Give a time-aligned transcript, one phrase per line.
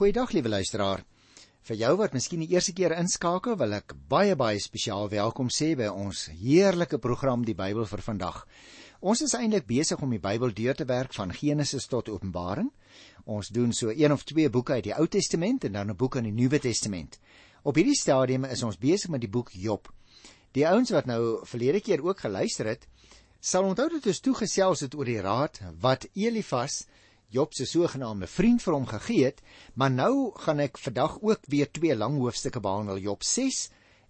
[0.00, 1.02] Goeiedag liewe luisteraar.
[1.68, 5.74] Vir jou wat miskien die eerste keer inskakel, wil ek baie baie spesiaal welkom sê
[5.76, 8.38] by ons heerlike program Die Bybel vir vandag.
[9.04, 12.70] Ons is eintlik besig om die Bybel deur te werk van Genesis tot Openbaring.
[13.26, 16.16] Ons doen so een of twee boeke uit die Ou Testament en dan 'n boek
[16.16, 17.20] in die Nuwe Testament.
[17.62, 19.92] Op hierdie stadium is ons besig met die boek Job.
[20.52, 22.88] Die ouens wat nou verlede keer ook geluister het,
[23.38, 26.86] sal onthou dat ons toegesels het oor die raad wat Elifas
[27.30, 29.42] Job se sogenaamde vriend vir hom gegee het,
[29.78, 33.68] maar nou gaan ek vandag ook weer twee lang hoofstukke behandel, Job 6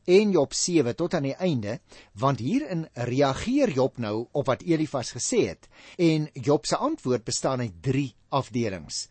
[0.08, 1.78] en Job 7 tot aan die einde,
[2.16, 5.68] want hierin reageer Job nou op wat Elifas gesê het
[6.00, 8.06] en Job se antwoord bestaan uit 3
[8.40, 9.08] afdelings.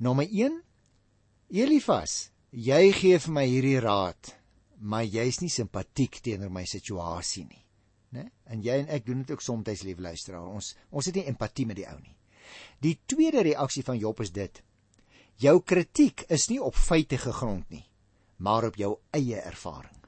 [0.00, 0.62] Nommer 1:
[1.52, 4.32] Elifas, jy gee vir my hierdie raad,
[4.80, 7.62] maar jy's nie simpatiek teenoor my situasie nie,
[8.16, 8.30] né?
[8.48, 10.48] En jy en ek doen dit ook soms, lieve luisteraar.
[10.48, 12.16] Ons ons het nie empatie met die ou nie.
[12.80, 14.62] Die tweede reaksie van Job is dit:
[15.36, 17.84] Jou kritiek is nie op feite gegrond nie,
[18.36, 19.98] maar op jou eie ervaring.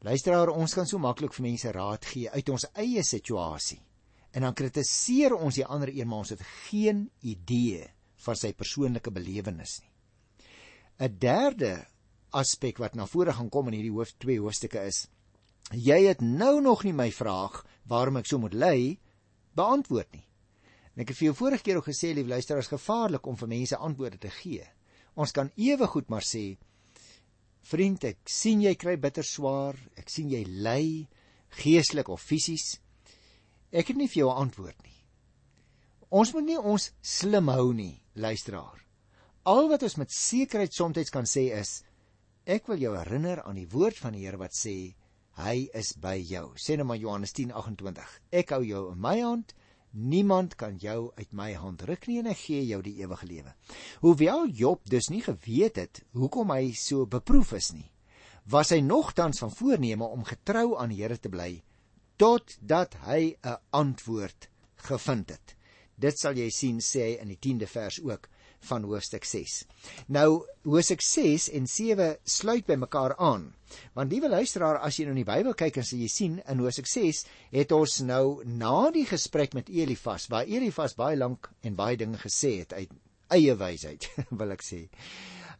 [0.00, 3.82] Luisteraar, ons kan so maklik vir mense raad gee uit ons eie situasie.
[4.32, 7.84] En dan kritiseer ons die ander een, maar ons het geen idee
[8.24, 9.90] van sy persoonlike belewenis nie.
[11.00, 11.86] 'n Derde
[12.30, 15.08] aspek wat na vore gaan kom in hierdie hoof 2 hoofstukke is:
[15.72, 18.98] Jy het nou nog nie my vraag waarom ek so moet ly
[19.56, 20.26] beantwoord nie.
[21.00, 23.76] En ek het vir jou vorige keer ook gesê, lief luisteraars, gevaarlik om vir mense
[23.80, 24.66] antwoorde te gee.
[25.16, 26.58] Ons kan ewe goed maar sê,
[27.70, 30.82] vriend, ek sien jy kry bitter swaar, ek sien jy ly
[31.56, 32.74] geestelik of fisies.
[33.72, 34.98] Ek het nie vir jou 'n antwoord nie.
[36.10, 38.84] Ons moet nie ons slim hou nie, luisteraar.
[39.46, 41.82] Al wat ons met sekerheid soms kan sê is
[42.44, 44.94] ek wil jou herinner aan die woord van die Here wat sê
[45.32, 46.52] hy is by jou.
[46.56, 48.20] Sê nou maar Johannes 10:28.
[48.32, 49.54] Ek hou jou in my hand
[49.92, 53.54] Niemand kan jou uit my hand ruk nie en ek gee jou die ewige lewe.
[54.04, 57.90] Hoewel Job dus nie geweet het hoekom hy so beproef is nie,
[58.46, 61.62] was hy nogtans van voorneme om getrou aan die Here te bly
[62.20, 64.48] totdat hy 'n antwoord
[64.86, 65.56] gevind het.
[65.96, 68.28] Dit sal jy sien sê hy in die 10de vers ook
[68.68, 69.64] van hoofstuk 6.
[70.12, 73.50] Nou hoofstuk 6 en 7 sluit by mekaar aan.
[73.94, 76.88] Want liewe luisteraar, as jy nou in die Bybel kyk en jy sien in hoofstuk
[76.90, 81.96] 6 het ons nou na die gesprek met Elifas waar Elifas baie lank en baie
[82.00, 82.92] dinge gesê het uit
[83.30, 84.08] eie wysheid,
[84.40, 84.86] wil ek sê.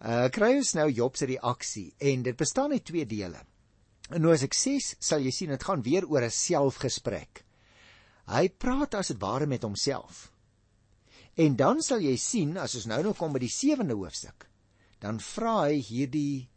[0.00, 3.38] Uh kry ons nou Job se reaksie en dit bestaan uit twee dele.
[4.10, 7.44] In hoofstuk 6 sal jy sien dit gaan weer oor 'n selfgesprek.
[8.30, 10.30] Hy praat as dit ware met homself.
[11.40, 14.46] En dan sal jy sien as ons nou nog kom by die 7de hoofstuk,
[15.00, 16.48] dan vra hy hierdie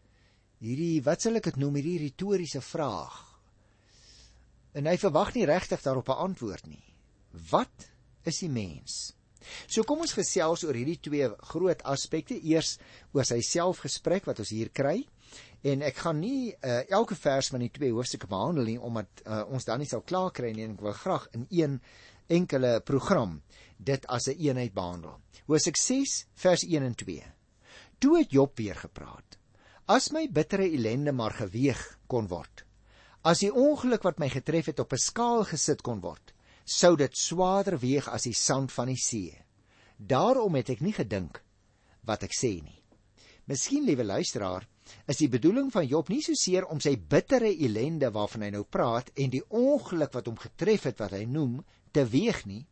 [0.63, 3.16] hierdie wat sal ek dit noem hierdie retoriese vraag.
[4.73, 6.83] En hy verwag nie regtig daarop 'n antwoord nie.
[7.51, 7.89] Wat
[8.23, 9.13] is die mens?
[9.67, 12.35] So kom ons gesels oor hierdie twee groot aspekte.
[12.35, 12.77] Eers
[13.11, 15.03] oor sy selfgesprek wat ons hier kry.
[15.63, 19.44] En ek gaan nie uh, elke vers van die twee hoofstukke behandel nie omdat uh,
[19.47, 21.78] ons dan nie sal klaar kry nie en ek wil graag in een
[22.28, 23.38] enkele program
[23.78, 25.19] dit as 'n een eenheid behandel.
[25.47, 27.23] Hosea 6 vers 1 en 2.
[28.00, 29.38] Toe het Job weer gepraat.
[29.85, 32.66] As my bittere ellende maar geweeg kon word,
[33.23, 36.34] as die ongeluk wat my getref het op 'n skaal gesit kon word,
[36.66, 39.38] sou dit swaarder weeg as die sand van die see.
[39.97, 41.44] Daarom het ek nie gedink
[42.03, 42.81] wat ek sê nie.
[43.46, 44.68] Miskien liewe luisteraar,
[45.07, 48.63] is die bedoeling van Job nie so seer om sy bittere ellende waarvan hy nou
[48.63, 51.59] praat en die ongeluk wat hom getref het wat hy noem
[51.95, 52.63] te weeg nie.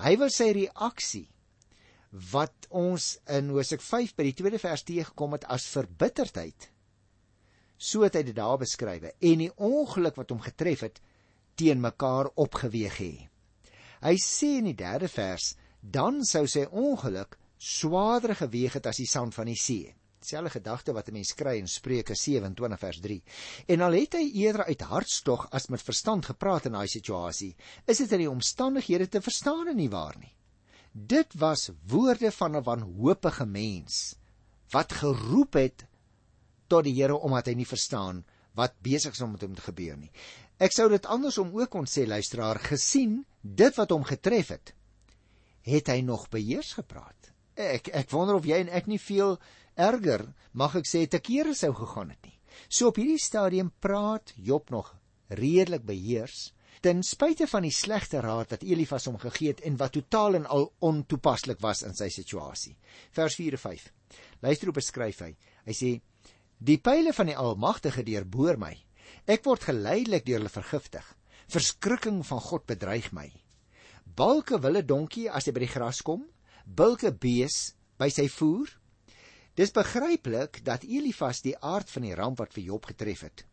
[0.00, 1.26] Hy wil sy reaksie
[2.32, 6.68] wat ons in Hosea 5 by die tweede vers teëgekom het as verbitterdheid.
[7.78, 11.00] So het hy dit daar beskryf en die ongeluk wat hom getref het
[11.58, 13.14] teen mekaar opgeweeg hê.
[14.04, 19.10] Hy sê in die derde vers dan sou sy ongeluk swaarder geweeg het as die
[19.10, 19.92] sand van die see
[20.26, 23.22] selfe gedagte wat 'n mens kry in Spreuke 27 vers 3.
[23.66, 27.98] En al het hy eerder uit hartstog as met verstand gepraat in daai situasie, is
[27.98, 30.34] dit in die omstandighede te verstaan en nie waar nie.
[30.92, 34.16] Dit was woorde van 'n wanhoopige mens
[34.70, 35.86] wat geroep het
[36.66, 39.96] tot die Here omdat hy nie verstaan wat besig is om met hom te gebeur
[39.96, 40.10] nie.
[40.62, 44.74] Ek sou dit andersom ook kon sê luisteraar, gesien dit wat hom getref het,
[45.66, 47.32] het hy nog beheers gepraat.
[47.54, 49.36] Ek ek wonder of jy en ek nie veel
[49.76, 52.38] erger, mag ek sê, te kere sou gegaan het nie.
[52.68, 54.92] So op hierdie stadium praat Job nog
[55.34, 56.52] redelik beheers
[56.84, 60.48] ten spyte van die slegte raad wat Elifas hom gegee het en wat totaal en
[60.52, 62.74] al ontoepaslik was in sy situasie.
[63.16, 63.86] Vers 4 en 5.
[64.44, 65.30] Luister hoe beskryf hy.
[65.64, 65.90] Hy sê:
[66.58, 68.74] "Die pile van die Almagtige deurboor my.
[69.24, 71.06] Ek word geleidelik deur hulle vergiftig.
[71.48, 73.30] Verskrikking van God bedreig my.
[74.04, 76.28] Balke wille donkie as hy by die gras kom,
[76.66, 78.68] bulke bees by sy voer."
[79.54, 83.44] Dis begryplik dat Elifas die aard van die ramp wat vir Job getref het,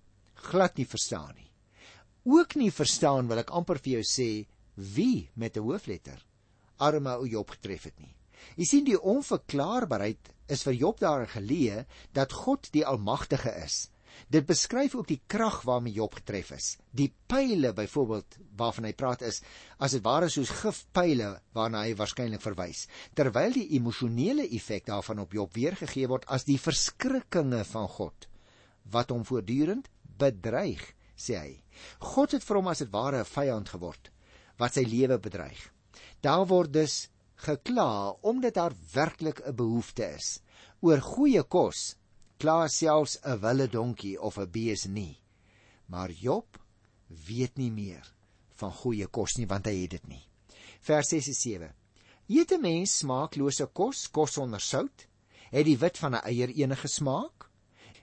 [0.49, 1.49] glad nie verstaan nie.
[2.25, 4.29] Ook nie verstaan wil ek amper vir jou sê
[4.95, 6.25] wie met 'n hoofletter
[6.81, 8.15] arme ou Job getref het nie.
[8.57, 13.91] Jy sien die onverklaarbaarheid is vir Job daar geleë dat God die almagtige is
[14.29, 16.77] Dit beskryf ook die krag waarmee Job getref is.
[16.91, 19.41] Die pile byvoorbeeld waarvan hy praat is
[19.79, 22.87] as dit ware soos gifpyle waarna hy waarskynlik verwys.
[23.17, 28.27] Terwyl die emosionele effek daarvan op Job weergegee word as die verskrikkinge van God
[28.91, 29.87] wat hom voortdurend
[30.19, 30.81] bedreig,
[31.15, 31.51] sê hy.
[32.13, 34.11] God het vir hom as dit ware 'n vyand geword
[34.57, 35.61] wat sy lewe bedreig.
[36.21, 40.41] Daar word dus gekla omdat daar werklik 'n behoefte is
[40.81, 41.95] oor goeie kos
[42.41, 45.21] kla selfs 'n wille donkie of 'n bees nie.
[45.85, 46.57] Maar Job
[47.27, 48.13] weet nie meer
[48.59, 50.25] van goeie kos nie want hy het dit nie.
[50.81, 51.75] Vers 6 en 7.
[52.27, 55.07] Eet 'n mens smaaklose kos, kos sonder sout?
[55.51, 57.49] Het die wit van 'n eier enige smaak?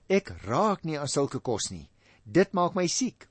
[0.08, 1.90] Ek raak nie aan sulke kos nie.
[2.24, 3.28] Dit maak my siek.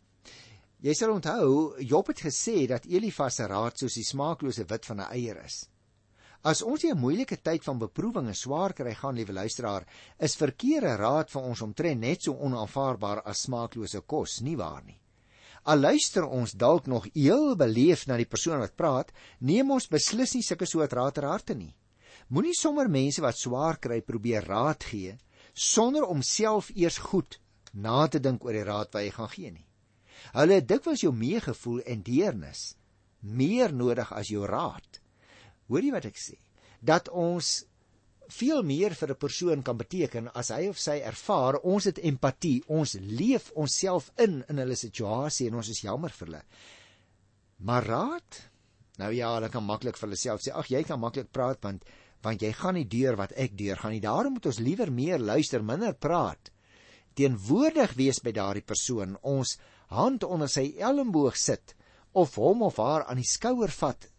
[0.81, 4.99] Jy sal onthou Job het gesê dat Elifas se raad soos die smaaklose wit van
[4.99, 5.69] 'n eier is.
[6.43, 9.85] As ons hier 'n moeilike tyd van beproewing en swaar kry gaan, liewe luisteraar,
[10.19, 14.99] is verkeerde raad vir ons omtrent net so onaanvaarbaar as smaaklose kos, nie waar nie?
[15.65, 20.35] Al luister ons dalk nog heel beleef na die persoon wat praat, neem ons beslis
[20.35, 21.75] nie sulke soort raad ter harte nie.
[22.29, 25.17] Moenie sommer mense wat swaar kry probeer raad gee
[25.53, 27.39] sonder om self eers goed
[27.73, 29.65] na te dink oor die raad wat jy gaan gee nie.
[30.33, 32.75] Hulle het dikwels jou meegevoel en deernis
[33.21, 35.01] meer nodig as jou raad.
[35.67, 36.37] Hoor jy wat ek sê?
[36.81, 37.65] Dat ons
[38.27, 42.63] veel meer vir 'n persoon kan beteken as hy of sy ervaar ons het empatie,
[42.67, 46.43] ons leef onsself in in hulle situasie en ons is jammer vir hulle.
[47.59, 48.49] Maar raad?
[48.97, 51.83] Nou ja, hulle kan maklik vir hulle self sê, ag jy kan maklik praat want
[52.23, 54.01] want jy gaan nie deur wat ek deur gaan nie.
[54.01, 56.51] Daarom moet ons liewer meer luister, minder praat.
[57.13, 59.57] Teenwoordig wees by daardie persoon, ons
[59.89, 61.75] hand onder sy elmboog sit
[62.13, 64.09] of hom of haar aan die skouer vat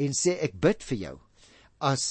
[0.00, 1.16] en sê ek bid vir jou
[1.90, 2.04] as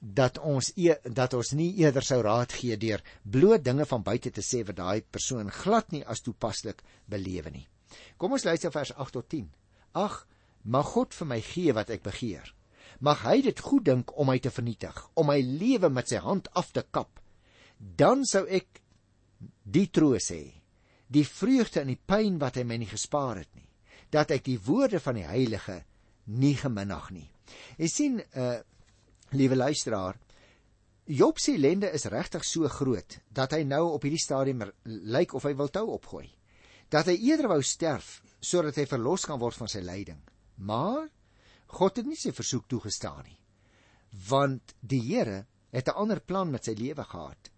[0.00, 4.32] dat ons e, dat ons nie eerder sou raad gee deur bloot dinge van buite
[4.32, 7.66] te sê wat daai persoon glad nie as toepaslik belewe nie.
[8.16, 9.50] Kom ons luister vers 8 tot 10.
[10.00, 10.22] Ag,
[10.64, 12.48] mag God vir my gee wat ek begeer.
[13.00, 16.48] Mag hy dit goed dink om my te vernietig, om my lewe met sy hand
[16.56, 17.20] af te kap.
[17.78, 18.80] Dan sou ek
[19.64, 20.44] die troos hê,
[21.08, 23.68] die vreugde en die pyn wat hy my nie gespaar het nie,
[24.12, 25.80] dat ek die woorde van die heilige
[26.24, 27.30] nie geminag nie.
[27.78, 28.58] Jy sien, uh
[29.30, 30.16] liewe luisteraar,
[31.10, 35.46] Job se ellende is regtig so groot dat hy nou op hierdie stadium lyk of
[35.46, 36.28] hy wil tou opgooi.
[36.90, 40.20] Dat hy eerder wou sterf sodat hy verlos kan word van sy lyding.
[40.62, 41.08] Maar
[41.78, 43.38] God het nie sy versoek toegestaan nie.
[44.28, 47.50] Want die Here het 'n ander plan met sy lewe gehad.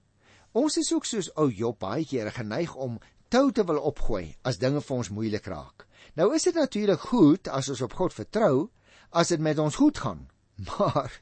[0.53, 2.99] Ons is ook soos ou Job baie kere geneig om
[3.32, 5.87] tou te wil opgooi as dinge vir ons moeilik raak.
[6.20, 8.69] Nou is dit natuurlik goed as ons op God vertrou
[9.17, 10.26] as dit met ons goed gaan.
[10.69, 11.14] Maar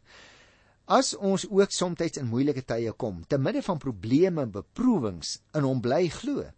[0.90, 5.62] as ons ook soms in moeilike tye kom, te midde van probleme en beproewings in
[5.62, 6.48] hom bly glo,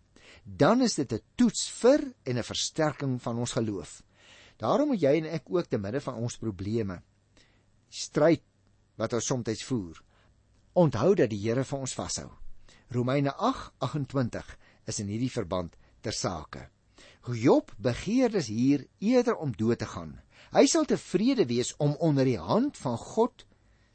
[0.43, 4.02] dan is dit 'n toets vir en 'n versterking van ons geloof.
[4.56, 7.02] Daarom moet jy en ek ook te midde van ons probleme
[7.90, 8.43] stryd
[8.96, 10.02] wat ons soms voer,
[10.72, 12.31] onthou dat die Here vir ons vashou.
[12.88, 14.56] Romeine 8:28
[14.87, 16.69] is in hierdie verband ter sake.
[17.23, 20.19] Job begeer dus hier eerder om dood te gaan.
[20.53, 23.47] Hy sal tevrede wees om onder die hand van God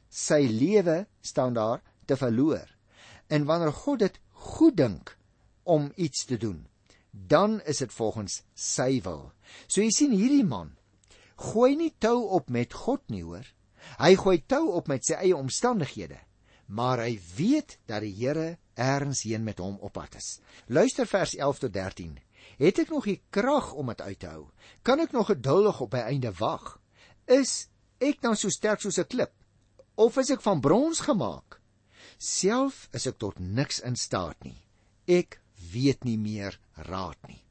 [0.09, 2.65] sy lewe staan daar te verloor.
[3.27, 5.17] En wanneer God dit goed dink
[5.63, 6.67] om iets te doen,
[7.11, 9.31] dan is dit volgens sy wil.
[9.67, 10.77] So jy sien hierdie man
[11.37, 13.45] gooi nie tou op met God nie hoor.
[13.99, 16.17] Hy gooi tou op met sy eie omstandighede,
[16.67, 20.39] maar hy weet dat die Here ergens heen met hom op pad is.
[20.67, 22.17] Luister vers 11 tot 13.
[22.57, 24.45] Het ek nog die krag om dit uit te hou?
[24.83, 26.77] Kan ek nog geduldig op my einde wag?
[27.25, 27.67] Is
[28.03, 29.33] ek dan so sterk soos 'n klip?
[29.95, 31.61] Of is ek van brons gemaak?
[32.17, 34.57] Self is ek tot niks in staat nie.
[35.07, 35.39] Ek
[35.73, 37.43] weet nie meer raad nie.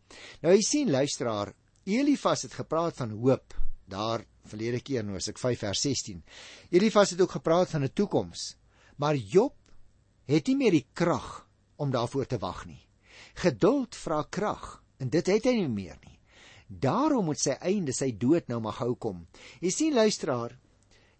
[0.43, 1.55] Nou jy sien luisteraar,
[1.87, 3.55] Elifas het gepraat van hoop
[3.87, 6.23] daar verlede keer nou as ek 5 vers 16.
[6.71, 8.57] Elifas het ook gepraat van 'n toekoms.
[8.97, 9.55] Maar Job
[10.27, 12.81] het nie meer die krag om daarvoor te wag nie.
[13.37, 16.17] Geduld vra krag en dit het hy nie meer nie.
[16.67, 19.27] Daarom moet sy einde, sy dood nou maar gou kom.
[19.63, 20.57] Jy sien luisteraar,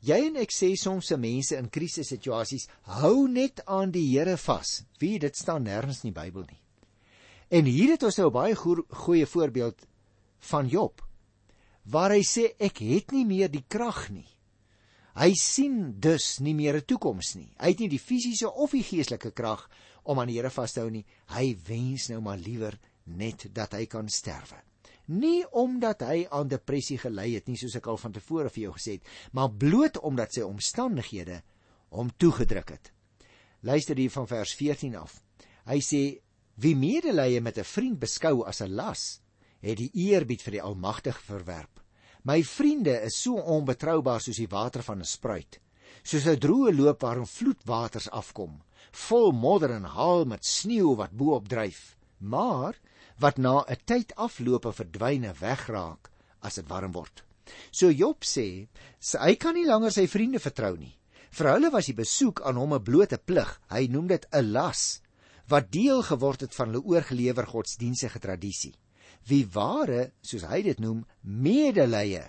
[0.03, 2.67] jy en ek sê soms se mense in krisissituasies,
[2.99, 4.83] hou net aan die Here vas.
[4.99, 6.63] Wie dit staan nêrens in die Bybel nie.
[7.55, 9.87] En hier het ons nou 'n baie goeie voorbeeld
[10.51, 11.03] van Job
[11.85, 14.27] waar hy sê ek het nie meer die krag nie.
[15.17, 17.49] Hy sien dus nie meer 'n toekoms nie.
[17.59, 19.71] Hy het nie die fisiese of die geestelike krag
[20.05, 21.07] om aan die Here vas te hou nie.
[21.27, 24.61] Hy wens nou maar liewer net dat hy kan sterwe.
[25.07, 28.73] Nie omdat hy aan depressie gelei het nie, soos ek al van tevore vir jou
[28.73, 31.43] gesê het, maar bloot omdat sy omstandighede
[31.91, 32.93] hom toegedruk het.
[33.63, 35.23] Luister hier van vers 14 af.
[35.65, 36.21] Hy sê:
[36.57, 39.21] "Wie medelee met 'n vriend beskou as 'n las,
[39.61, 41.76] het die eerbied vir die Almagtige verwerp.
[42.27, 45.61] My vriende is so onbetroubaar soos die water van 'n spruit,
[46.03, 48.63] soos 'n droë loop waarin vloedwaters afkom,
[49.07, 52.75] vol modder en haal met sneeu wat bo-op dryf, maar
[53.23, 57.23] wat na 'n tyd afloop verdwyne wegraak as dit warm word."
[57.71, 58.67] So Job sê,
[59.21, 60.99] hy kan nie langer sy vriende vertrou nie.
[61.31, 63.61] Vir hulle was die besoek aan hom 'n blote plig.
[63.71, 65.01] Hy noem dit 'n las
[65.49, 68.75] wat deel geword het van hulle oorgelewer godsdienstige tradisie.
[69.27, 72.23] Wie ware, soos hy dit noem, medelee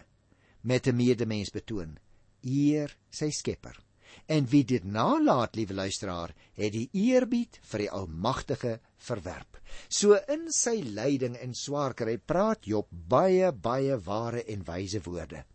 [0.61, 1.97] met 'n medemens betoon,
[2.41, 3.77] eer sy Skepper.
[4.25, 9.59] En wie dit nalat, liewe luisteraar, het die eerbied vir die Almagtige verwerp.
[9.89, 15.45] So in sy lyding en swaar kry praat Job baie baie ware en wyse woorde.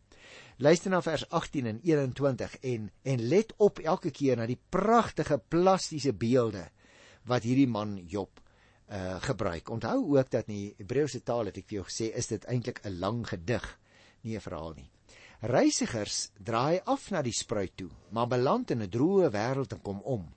[0.59, 5.39] Luister na vers 18 en 21 en en let op elke keer na die pragtige
[5.39, 6.69] plastiese beelde
[7.25, 8.42] wat hierdie man Job
[8.93, 9.71] uh gebruik.
[9.71, 12.83] Onthou ook dat in die Hebreëse taal het ek vir jou gesê is dit eintlik
[12.85, 13.79] 'n lang gedig,
[14.23, 14.91] nie 'n verhaal nie.
[15.41, 20.01] Reisigers draai af na die spruit toe, maar beland in 'n droë wêreld en kom
[20.01, 20.29] om.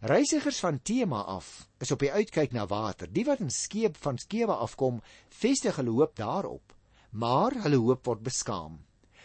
[0.00, 3.12] Reisigers van Tema af is op die uitkyk na water.
[3.12, 6.74] Die wat in skeep van skewe afkom, vestig hulle hoop daarop,
[7.10, 8.78] maar hulle hoop word beskaam.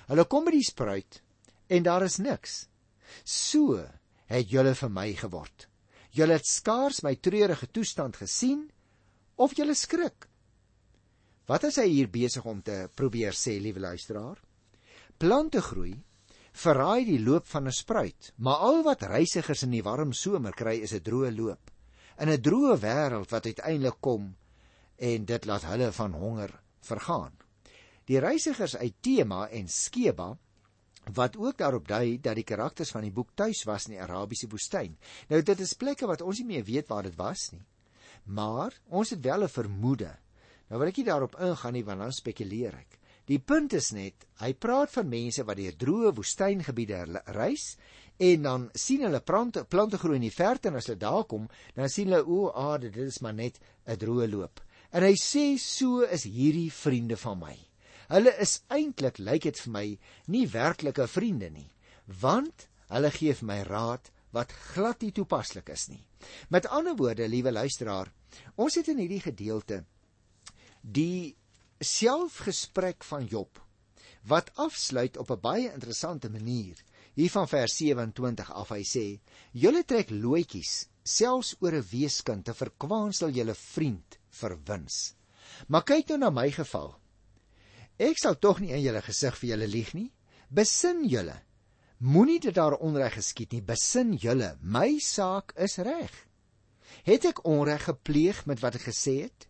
[0.07, 1.21] Hulle kom by die spruit
[1.67, 2.67] en daar is niks.
[3.23, 3.85] So
[4.25, 5.67] het julle vir my geword.
[6.13, 8.67] Julle het skaars my treurige toestand gesien
[9.41, 10.27] of julle skrik.
[11.49, 14.37] Wat is hy hier besig om te probeer sê, liewe luisteraar?
[15.17, 15.95] Plante groei
[16.53, 20.77] verraai die loop van 'n spruit, maar al wat reisigers in die warm somer kry
[20.85, 21.71] is 'n droë loop.
[22.19, 24.35] In 'n droë wêreld wat uiteindelik kom
[24.97, 27.33] en dit laat hulle van honger vergaan.
[28.05, 30.37] Die reisigers uit Tema en Skeba
[31.11, 34.47] wat ook daarop dui dat die karakters van die boek tuis was in die Arabiese
[34.47, 34.95] woestyn.
[35.29, 37.63] Nou dit is plekke wat ons nie meer weet waar dit was nie.
[38.25, 40.17] Maar ons het wel 'n vermoede.
[40.69, 42.99] Nou wil ek nie daarop ingaan nie want dan spekuleer ek.
[43.25, 47.77] Die punt is net, hy praat van mense wat deur droë woestyngebiede reis
[48.17, 51.47] en dan sien hulle plante plante groei in die verte en as hulle daar kom,
[51.73, 54.61] dan sien hulle o, ah, dit is maar net 'n droë loop.
[54.91, 57.72] En hy sê so is hierdie vriende van my.
[58.09, 59.85] Hulle is eintlik lyk dit vir my
[60.33, 61.69] nie werklike vriende nie,
[62.21, 66.03] want hulle gee vir my raad wat glad nie toepaslik is nie.
[66.49, 68.09] Met ander woorde, liewe luisteraar,
[68.55, 69.83] ons het in hierdie gedeelte
[70.81, 71.35] die
[71.79, 73.59] selfgesprek van Job
[74.27, 76.75] wat afsluit op 'n baie interessante manier.
[77.13, 79.19] Hier van vers 27 af hy sê:
[79.51, 85.15] "Julle trek loetjies selfs oor 'n weeskind te verkwaansel julle vriend vir wins.
[85.67, 86.95] Maar kyk nou na my geval.
[88.03, 90.09] Ek sal tog nie in julle gesig vir julle lieg nie.
[90.51, 91.37] Besin julle.
[92.03, 93.63] Moenie dit daar onreg geskied nie.
[93.63, 94.57] Besin julle.
[94.59, 96.11] My saak is reg.
[97.07, 99.47] Het ek onreg gepleeg met wat ek gesê het?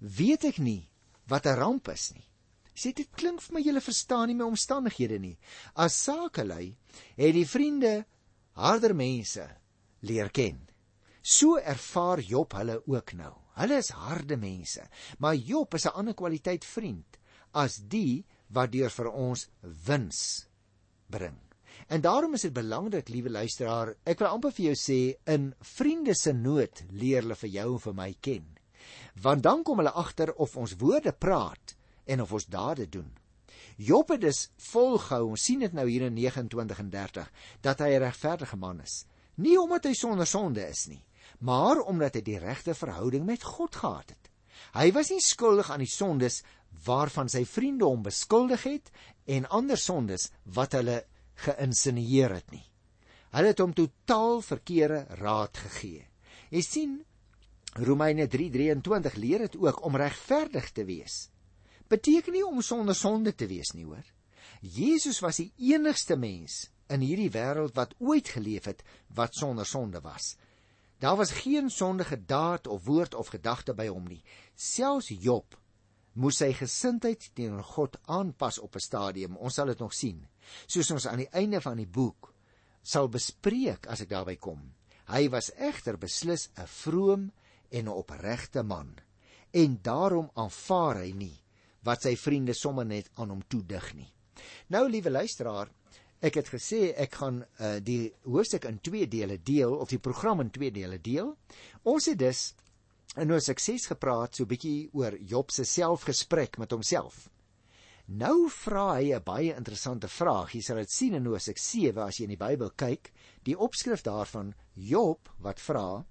[0.00, 0.90] Weet ek nie
[1.30, 2.26] wat 'n ramp is nie.
[2.74, 5.38] Sê dit klink vir my julle verstaan nie my omstandighede nie.
[5.74, 6.74] As sakelei
[7.16, 8.04] het die vriende
[8.52, 9.46] harder mense
[10.00, 10.68] leer ken.
[11.22, 13.34] So ervaar Job hulle ook nou.
[13.54, 17.21] Hulle is harde mense, maar Job is 'n ander kwaliteit vriend
[17.52, 19.48] as die wat deur vir ons
[19.86, 20.20] wins
[21.12, 21.38] bring.
[21.88, 26.14] En daarom is dit belangrik, liewe luisteraar, ek wil amper vir jou sê in vriende
[26.16, 28.46] se nood leer hulle vir jou en vir my ken.
[29.24, 33.10] Want dan kom hulle agter of ons woorde praat en of ons dade doen.
[33.76, 37.30] Job het dus volgehou, ons sien dit nou hier in 29 en 30,
[37.60, 39.04] dat hy 'n regverdige man is.
[39.36, 41.04] Nie omdat hy sonder sonde is nie,
[41.38, 44.30] maar omdat hy die regte verhouding met God gehad het.
[44.74, 46.42] Hy was nie skuldig aan die sondes
[46.84, 48.90] waarvan sy vriende hom beskuldig het
[49.30, 51.02] en ander sondes wat hulle
[51.44, 52.64] geïnsinieer het nie.
[53.32, 56.06] Hulle het hom totaal verkeerde raad gegee.
[56.52, 56.98] Jy sien
[57.80, 61.30] Romeine 3:23 leer dit ook om regverdig te wees.
[61.88, 64.04] Beteken nie om sonder sonde te wees nie, hoor.
[64.60, 68.82] Jesus was die enigste mens in hierdie wêreld wat ooit geleef het
[69.14, 70.36] wat sonder sonde was.
[70.98, 74.22] Daar was geen sondige daad of woord of gedagte by hom nie.
[74.54, 75.56] Selfs Job
[76.14, 79.36] moes sy gesindheid teenoor God aanpas op 'n stadium.
[79.36, 80.26] Ons sal dit nog sien.
[80.66, 82.34] Soos ons aan die einde van die boek
[82.82, 84.74] sal bespreek as ek daarby kom.
[85.06, 87.32] Hy was egter beslis 'n vroom
[87.70, 88.94] en 'n opregte man
[89.52, 91.38] en daarom aanvaar hy nie
[91.82, 94.12] wat sy vriende sommer net aan hom toedig nie.
[94.68, 95.68] Nou liewe luisteraar,
[96.22, 100.44] Ek het gesê ek gaan uh, die hoofstuk in twee dele deel of die program
[100.44, 101.32] in twee dele deel.
[101.82, 102.42] Ons het dus
[103.20, 107.26] in ons sukses gepraat so bietjie oor Job se selfgesprek met homself.
[108.08, 110.54] Nou vra hy 'n baie interessante vraag.
[110.54, 113.12] Jy sal dit sien in Hosea 7 as jy in die Bybel kyk,
[113.44, 116.04] die opskrif daarvan Job wat vra: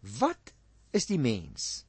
[0.00, 0.52] Wat
[0.92, 1.84] is die mens?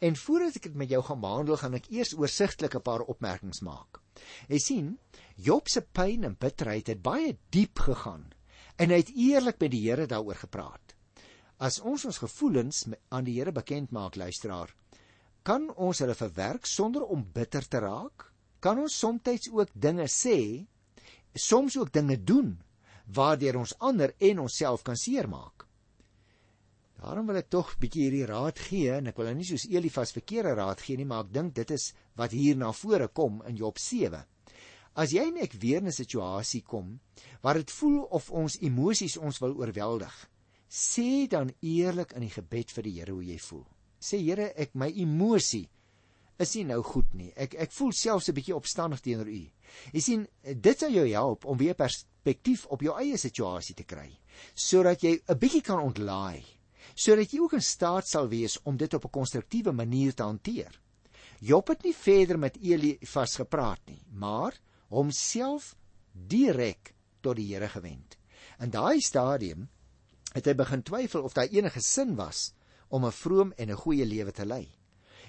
[0.00, 3.60] En voordat ek dit met jou gaan behandel, gaan ek eers oorsigtelik 'n paar opmerkings
[3.60, 4.00] maak.
[4.48, 4.98] Jy sien,
[5.36, 8.32] Job se pyn en bitterheid het baie diep gegaan
[8.76, 10.81] en hy het eerlik met die Here daaroor gepraat.
[11.62, 12.78] As ons ons gevoelens
[13.14, 14.72] aan die Here bekend maak, luisteraar,
[15.46, 18.24] kan ons hulle verwerk sonder om bitter te raak?
[18.58, 20.66] Kan ons soms ook dinge sê,
[21.34, 22.56] soms ook dinge doen
[23.14, 25.68] waardeur ons ander en onsself kan seermaak?
[26.98, 30.14] Daarom wil ek tog bietjie hierdie raad gee en ek wil nou nie soos Elifas
[30.14, 33.58] verkeerde raad gee nie, maar ek dink dit is wat hier na vore kom in
[33.62, 34.18] Job 7.
[34.98, 36.98] As jy net weer in 'n situasie kom
[37.40, 40.14] waar dit voel of ons emosies ons wil oorweldig,
[40.72, 43.66] sê dan eerlik in die gebed vir die Here hoe jy voel.
[44.00, 45.68] Sê Here, ek my emosie
[46.40, 47.30] is nie nou goed nie.
[47.36, 49.42] Ek ek voel selfs 'n bietjie opstandig teenoor U.
[49.92, 54.10] Jy sien, dit sal jou help om weer perspektief op jou eie situasie te kry,
[54.54, 56.42] sodat jy 'n bietjie kan ontlaai
[56.94, 60.80] sodat jy ook in staat sal wees om dit op 'n konstruktiewe manier te hanteer.
[61.40, 65.76] Job het nie verder met Elifas gepraat nie, maar homself
[66.12, 68.16] direk tot die Here gewend.
[68.60, 69.68] In daai stadium
[70.32, 72.52] het hy begin twyfel of daar enige sin was
[72.88, 74.68] om 'n vroom en 'n goeie lewe te lei.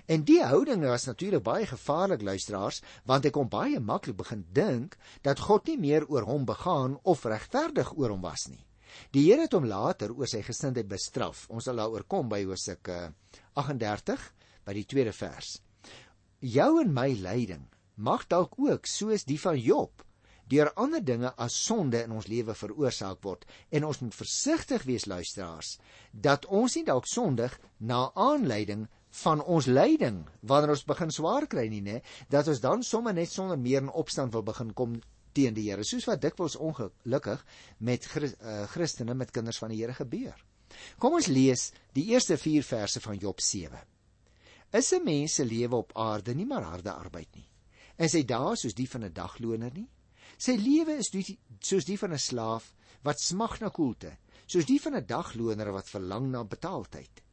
[0.06, 4.98] En die houding was natuurlik baie gevaarlik luisteraars, want hy kon baie maklik begin dink
[5.22, 8.66] dat God nie meer oor hom begaan of regverdig oor hom was nie.
[9.16, 11.48] Die Here het hom later oor sy gesindheid bestraf.
[11.50, 13.14] Ons sal daaroor kom by Hosea
[13.54, 14.34] 38
[14.66, 15.62] by die tweede vers.
[16.40, 20.04] Jou en my lyding mag dalk ook soos die van Job
[20.50, 25.06] deur ander dinge as sonde in ons lewe veroorsaak word en ons moet versigtig wees
[25.06, 25.78] luisteraars
[26.12, 28.88] dat ons nie dalk sondig na aanleiding
[29.24, 33.32] van ons lyding wanneer ons begin swaar kry nie nê dat ons dan sommer net
[33.32, 35.00] sonder meer in opstand wil begin kom
[35.34, 37.42] teen die Here, soos wat dikwels ongelukkig
[37.88, 40.38] met uh, Christene met kinders van die Here gebeur.
[41.02, 43.82] Kom ons lees die eerste 4 verse van Job 7.
[44.74, 47.48] Is 'n mens se lewe op aarde nie maar harde arbeid nie?
[47.98, 49.90] Is hy daar soos die van 'n dagloner nie?
[50.38, 54.18] Sy lewe is die, soos die van 'n slaaf wat smag na koelte,
[54.48, 57.24] soos die van 'n dagloner wat verlang na betaaltyd.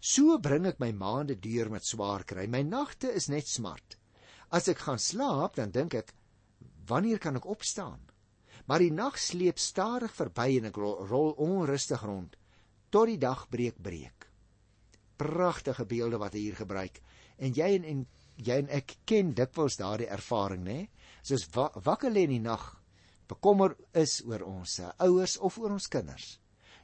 [0.00, 2.46] So bring ek my maande deur met swaar kry.
[2.46, 3.96] My nagte is net smart.
[4.50, 6.14] As ek gaan slaap, dan dink ek,
[6.88, 8.00] Wanneer kan ek opstaan?
[8.68, 12.36] Maar die nag sleep stadig verby en ek rol onrustig rond
[12.88, 14.24] tot die dag breek breek.
[15.20, 17.02] Pragtige beelde wat hy hier gebruik.
[17.36, 17.98] En jy en, en
[18.40, 20.78] jy en ek ken dikwels daardie ervaring, né?
[21.22, 22.64] Soos wa wakker lê in die nag,
[23.28, 26.38] bekommer is oor ons ouers of oor ons kinders.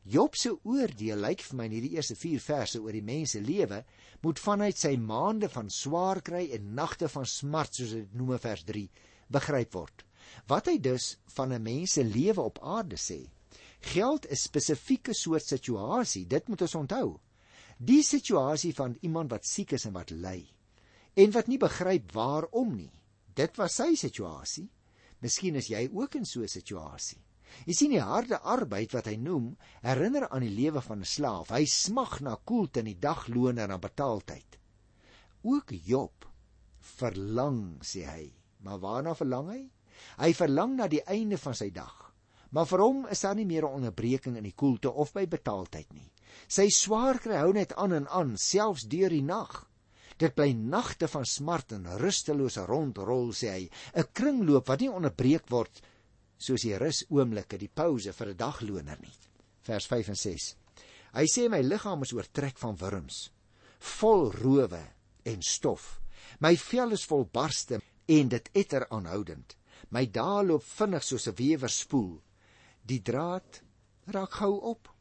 [0.05, 3.41] Job se oordeel lyk vir my in hierdie eerste 4 verse oor die mens se
[3.41, 3.79] lewe
[4.21, 8.43] moet vanuit sy maande van swaar kry en nagte van smart soos dit noem in
[8.43, 8.67] vers
[9.33, 10.05] begryp word.
[10.49, 13.31] Wat hy dus van 'n mens se lewe op aarde sê,
[13.81, 17.21] geld 'n spesifieke soort situasie, dit moet ons onthou.
[17.79, 20.47] Die situasie van iemand wat siek is en wat ly
[21.17, 22.93] en wat nie begryp waarom nie.
[23.35, 24.69] Dit was sy situasie.
[25.21, 27.23] Miskien is jy ook in so 'n situasie.
[27.67, 31.51] Jy sien die harde arbeid wat hy noem, herinner aan die lewe van 'n slaaf.
[31.51, 34.59] Hy smag na koelte in die dagloon en na betaaltyd.
[35.43, 36.27] Ook Job
[36.81, 38.33] verlang, sê hy,
[38.65, 39.63] Maar waarna verlang hy?
[40.19, 41.93] Hy verlang na die einde van sy dag.
[42.55, 45.93] Maar vir hom is daar nie meer 'n onderbreking in die koelte of by betaaltyd
[45.93, 46.11] nie.
[46.49, 49.69] Sy swaar kry hou net aan en aan, selfs deur die nag.
[50.17, 55.51] Dit bly nagte van smart en rustelose rondrol sê hy, 'n kringloop wat nie onderbreek
[55.51, 55.83] word
[56.39, 59.17] soos die rus oomblikke, die pouse vir 'n dagloner nie.
[59.63, 60.57] Vers 5 en 6.
[61.15, 63.31] Hy sê my liggaam is oortrek van wurms,
[63.79, 64.83] vol rowe
[65.25, 66.01] en stof.
[66.41, 69.57] My vel is vol barste en dit etter aanhoudend.
[69.91, 72.23] My dae loop vinnig soos 'n wewer spoel.
[72.85, 73.63] Die draad
[74.07, 74.94] raak gou op.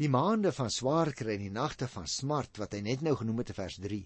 [0.00, 3.42] Die maande van swaar kry en die nagte van smart wat hy net nou genoem
[3.42, 3.98] het in vers 3,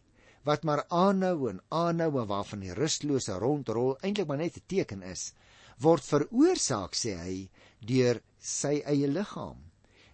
[0.46, 5.03] wat maar aanhou en aanhou en waarvan die rustlose rondrol eintlik maar net 'n teken
[5.03, 5.33] is,
[5.79, 7.37] word veroorsaak sê hy
[7.81, 9.61] deur sy eie liggaam,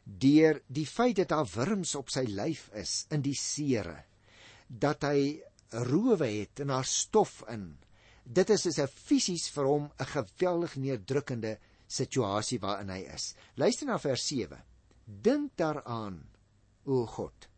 [0.05, 4.05] deur die feit dat daar wurms op sy lyf is in die sere,
[4.69, 5.41] dat hy
[5.73, 7.79] rowe het en haar stof in.
[8.25, 11.59] Dit is soos 'n fisies vir hom 'n geweldig neerdrukkende
[11.89, 13.35] situasie waarin hy is.
[13.57, 14.72] Luister na vers 7.
[15.21, 16.23] Dink daaraan,
[16.85, 17.49] o God,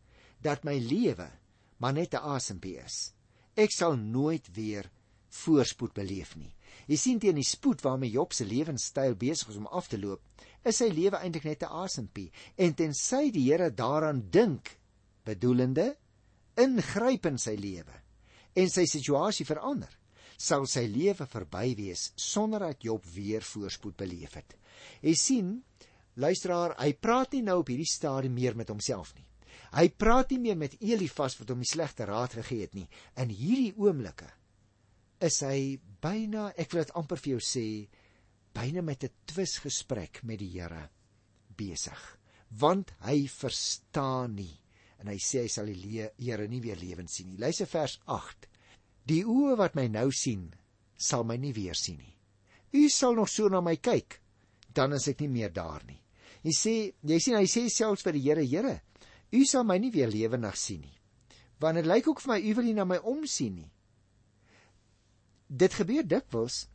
[0.42, 1.30] dat my lewe
[1.78, 3.12] maar net 'n asempie is.
[3.54, 4.90] Ek sal nooit weer
[5.28, 6.54] voorspoed beleef nie.
[6.86, 10.22] Jy sien teen die spoed waarmee Job se lewenstyl besig is om af te loop,
[10.64, 12.30] is sy lewe eintlik net 'n asempie.
[12.56, 14.78] En tensy die Here daaraan dink,
[15.24, 15.96] bedoelende
[16.56, 18.02] ingryp in sy lewe
[18.54, 19.90] en sy situasie verander,
[20.38, 24.56] sal sy lewe verby wees sonder dat Job weer voorspoed beleef het.
[25.02, 25.64] Jy sien,
[26.20, 29.26] luisteraar, hy praat nie nou op hierdie stadium meer met homself nie.
[29.74, 32.86] Hy praat nie meer met Elifas wat hom die slegte raad gegee het nie.
[33.18, 34.30] In hierdie oomblikke
[35.24, 37.66] is hy byna, ek wil dit amper vir jou sê,
[38.54, 40.90] byna met 'n twisgesprek met die Here
[41.56, 42.18] besig,
[42.50, 44.60] want hy verstaan nie
[44.98, 47.38] en hy sê hy sal die Here nie weer lewend sien nie.
[47.38, 48.48] Luister vers 8.
[49.04, 50.54] Die oë wat my nou sien,
[50.96, 52.16] sal my nie weer sien nie.
[52.72, 54.20] U sal nog so na my kyk,
[54.72, 56.00] dan is ek nie meer daar nie.
[56.44, 58.74] Hy sê, jy sien hy sê selfs vir die Here, Here,
[59.32, 60.98] u sal my nie weer lewendig sien nie.
[61.60, 63.70] Want dit lyk ook vir my u wil nie na my omsien nie.
[65.48, 66.66] Dit gebeur dikwels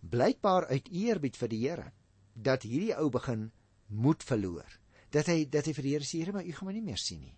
[0.00, 1.90] blykbaar uit eerbied vir die Here
[2.34, 3.50] dat hierdie ou begin
[3.88, 4.78] moed verloor.
[5.12, 7.02] Dat hy dat hy vir die Here sê, Here, maar u gaan my nie meer
[7.02, 7.36] sien nie.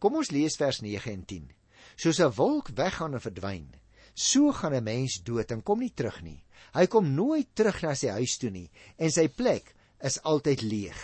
[0.00, 1.52] Kom ons lees vers 9 en 10.
[2.00, 3.68] Soos 'n wolk weggaan en verdwyn,
[4.14, 6.42] so gaan 'n mens dood en kom nie terug nie.
[6.74, 11.00] Hy kom nooit terug na sy huis toe nie en sy plek is altyd leeg.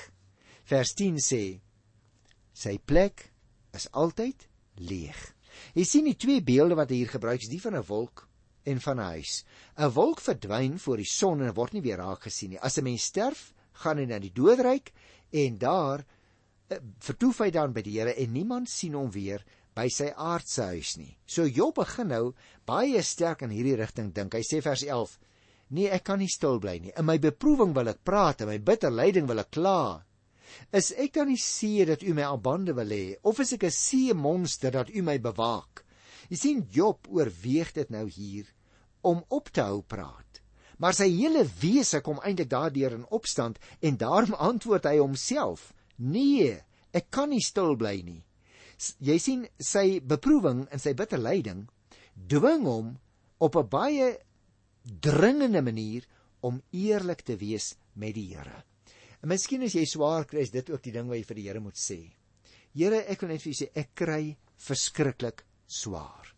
[0.68, 1.42] Vers 10 sê
[2.58, 3.28] sy plek
[3.76, 4.48] is altyd
[4.82, 5.18] leeg.
[5.74, 8.26] Jy sien die twee beelde wat hier gebruik is, die van 'n wolk
[8.64, 9.44] en van 'n huis.
[9.76, 12.61] 'n Wolk verdwyn voor die son en word nie weer raak gesien nie.
[12.61, 14.92] As 'n mens sterf, gaan hy na die doodryk
[15.30, 19.88] en daar uh, vertoef hy dan by die Here en niemand sien hom weer by
[19.88, 21.16] sy aardse huis nie.
[21.26, 22.34] So Job begin nou
[22.66, 24.34] baie sterk in hierdie rigting dink.
[24.34, 25.18] Hy sê vers 11:
[25.70, 26.92] Nee, ek kan nie stil bly nie.
[26.96, 30.02] In my beproewing wil ek praat, in my bitter lyding wil ek kla.
[30.72, 33.64] Is ek dan nie see dat u my aan bande wil hê of is ek
[33.68, 35.85] 'n see monster dat u my bewaak?
[36.31, 38.46] Jy sien Job oorweeg dit nou hier
[39.02, 40.40] om op te hou praat.
[40.78, 46.62] Maar sy hele wese kom eintlik daardeur in opstand en daarom antwoord hy homself: "Nee,
[46.92, 48.24] ek kan nie stil bly nie."
[49.00, 51.68] Jy sien sy beproewing en sy bitter lyding
[52.26, 52.98] dwing hom
[53.38, 54.18] op 'n baie
[54.88, 56.07] dringende manier
[56.40, 58.62] om eerlik te wees met die Here.
[59.22, 61.46] En miskien as jy swaar kry, is dit ook die ding wat jy vir die
[61.48, 61.98] Here moet sê.
[62.79, 64.22] Here, ek wil net vir u sê ek kry
[64.62, 66.33] verskriklik swaar.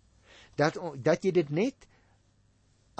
[0.56, 1.86] Dat dat jy dit net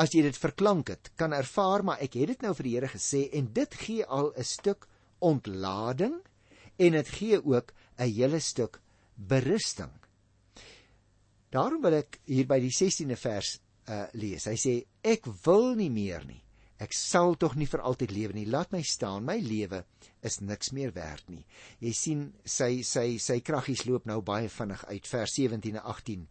[0.00, 2.92] as jy dit verklank het, kan ervaar maar ek het dit nou vir die Here
[2.92, 4.86] gesê en dit gee al 'n stuk
[5.20, 6.20] ontlading
[6.78, 8.80] en dit gee ook 'n hele stuk
[9.16, 9.92] berusting.
[11.50, 13.58] Daarom wil ek hier by die 16de vers
[13.90, 14.46] uh lees.
[14.46, 16.40] Hy sê ek wil nie meer nie.
[16.80, 18.46] Ek sal tog nie vir altyd lewe nie.
[18.48, 19.26] Laat my staan.
[19.28, 19.82] My lewe
[20.24, 21.42] is niks meer werd nie.
[21.84, 26.26] Jy sien sy sy sy kraggies loop nou baie vinnig uit vers 17 en 18.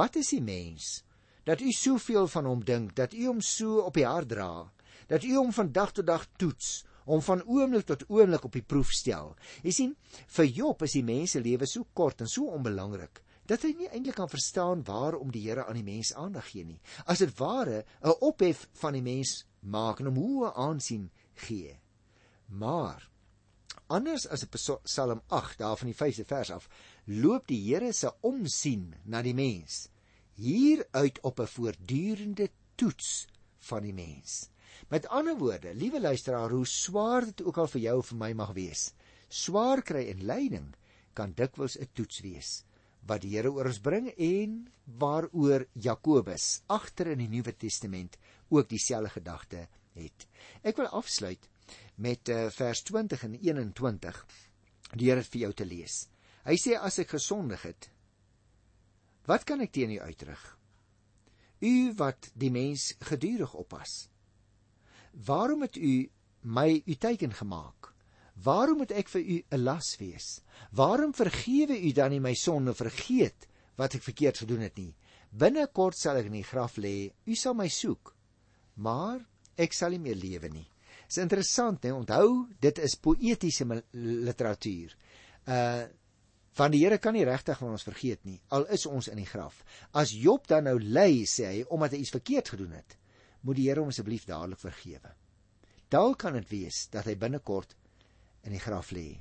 [0.00, 1.00] Wat is die mens
[1.44, 4.68] dat u soveel van hom dink, dat u hom so op die hart dra,
[5.08, 8.62] dat u hom van dag tot dag toets, hom van oomblik tot oomblik op die
[8.62, 9.32] proef stel.
[9.64, 9.94] Jy sien,
[10.36, 13.88] vir Job is die mens se lewe so kort en so onbelangrik dat hy nie
[13.90, 16.78] eintlik kan verstaan waarom die Here aan die mens aandag gee nie.
[17.10, 21.80] As dit ware 'n ophef van die mens maak en hom hoë aansien gee.
[22.46, 23.10] Maar
[23.88, 26.68] anders as op Psalm 8 daar van die 5de vers af,
[27.06, 29.88] loop die Here se omsien na die mens
[30.34, 33.26] hier uit op 'n voortdurende toets
[33.58, 34.48] van die mens.
[34.88, 38.32] Met ander woorde, liewe luisteraar, hoe swaar dit ook al vir jou of vir my
[38.32, 38.94] mag wees,
[39.28, 40.74] swaar kry en lyding
[41.12, 42.64] kan dikwels 'n toets wees
[43.08, 44.60] wat die Here oor ons bring en
[45.00, 48.18] waaroor Jakobus agter in die Nuwe Testament
[48.50, 50.26] ook dieselfde gedagte het.
[50.62, 51.48] Ek wil afsluit
[52.00, 54.22] met uh, vers 20 en 21
[54.90, 56.02] deur dit vir jou te lees.
[56.44, 57.90] Hy sê as ek gesondig het,
[59.28, 60.40] wat kan ek teen u uitrig?
[61.60, 64.08] U wat die mens gedurig oppas.
[65.12, 66.08] Waarom het u
[66.42, 67.92] my u teken gemaak?
[68.42, 70.40] Waarom moet ek vir u 'n las wees?
[70.72, 74.94] Waarom vergewe u dan nie my sonde vergeet wat ek verkeerd gedoen het nie?
[75.30, 77.12] Binnekort sal ek in die graf lê.
[77.26, 78.14] U sal my soek,
[78.74, 79.20] maar
[79.56, 80.66] ek sal nie meer lewe nie.
[81.06, 81.92] Dit is interessant, né?
[81.92, 84.96] Onthou, dit is poëtiese literatuur.
[85.46, 85.86] Uh
[86.58, 89.26] van die Here kan nie regtig van ons vergeet nie, al is ons in die
[89.26, 89.62] graf.
[89.94, 92.96] As Job dan nou ly, sê hy, omdat hy iets verkeerd gedoen het,
[93.46, 95.14] moet die Here hom asseblief dadelik vergewe.
[95.88, 97.76] Dalk kan dit wees dat hy binnekort
[98.46, 99.20] in die graf lê.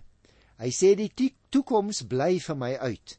[0.60, 1.12] Hy sê die
[1.52, 3.16] toekoms bly vir my uit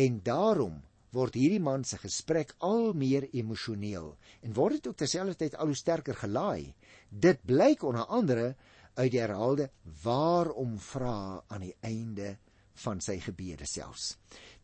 [0.00, 0.78] en daarom
[1.12, 4.12] word hierdie man se gesprek al meer emosioneel
[4.46, 6.72] en word dit ook terselfdertyd al hoe sterker gelaai.
[7.10, 8.54] Dit blyk onder andere
[8.94, 9.70] uit die herhaalde
[10.04, 12.36] waarom vra aan die einde
[12.80, 14.14] van sy gebede selfs.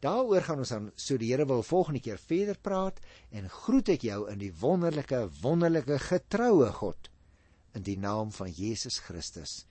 [0.00, 4.06] Daaroor gaan ons dan so die Here wil volgende keer verder praat en groet ek
[4.08, 7.10] jou in die wonderlike wonderlike getroue God
[7.76, 9.64] in die naam van Jesus Christus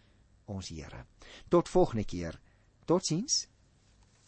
[0.46, 1.06] ons Here.
[1.48, 2.40] Tot volgende keer.
[2.86, 3.46] Totsiens.